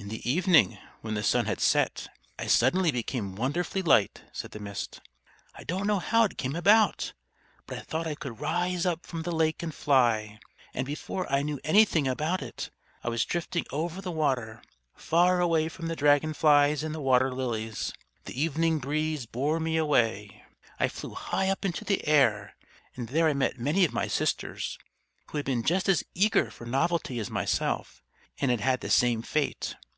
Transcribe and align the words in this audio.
"In 0.00 0.08
the 0.08 0.28
evening, 0.28 0.78
when 1.02 1.12
the 1.12 1.22
sun 1.22 1.44
had 1.44 1.60
set, 1.60 2.08
I 2.38 2.46
suddenly 2.46 2.90
became 2.90 3.36
wonderfully 3.36 3.82
light," 3.82 4.22
said 4.32 4.52
the 4.52 4.58
Mist. 4.58 5.02
"I 5.54 5.62
don't 5.62 5.86
know 5.86 5.98
how 5.98 6.24
it 6.24 6.38
came 6.38 6.56
about, 6.56 7.12
but 7.66 7.76
I 7.76 7.82
thought 7.82 8.06
I 8.06 8.14
could 8.14 8.40
rise 8.40 8.86
up 8.86 9.04
from 9.04 9.22
the 9.22 9.30
lake 9.30 9.62
and 9.62 9.74
fly; 9.74 10.40
and 10.72 10.86
before 10.86 11.30
I 11.30 11.42
knew 11.42 11.60
anything 11.64 12.08
about 12.08 12.40
it, 12.40 12.70
I 13.04 13.10
was 13.10 13.26
drifting 13.26 13.66
over 13.70 14.00
the 14.00 14.10
water, 14.10 14.62
far 14.96 15.38
away 15.38 15.68
from 15.68 15.88
the 15.88 15.96
dragon 15.96 16.32
flies 16.32 16.82
and 16.82 16.94
the 16.94 17.02
water 17.02 17.30
lilies. 17.34 17.92
The 18.24 18.40
evening 18.40 18.78
breeze 18.78 19.26
bore 19.26 19.60
me 19.60 19.76
away. 19.76 20.44
I 20.78 20.88
flew 20.88 21.12
high 21.12 21.50
up 21.50 21.62
into 21.62 21.84
the 21.84 22.06
air, 22.08 22.56
and 22.96 23.08
there 23.10 23.28
I 23.28 23.34
met 23.34 23.58
many 23.60 23.84
of 23.84 23.92
my 23.92 24.08
sisters, 24.08 24.78
who 25.26 25.36
had 25.36 25.44
been 25.44 25.62
just 25.62 25.90
as 25.90 26.04
eager 26.14 26.50
for 26.50 26.64
novelty 26.64 27.18
as 27.18 27.28
myself, 27.28 28.02
and 28.40 28.50
had 28.50 28.60
had 28.62 28.80
the 28.80 28.88
same 28.88 29.20
fate. 29.20 29.76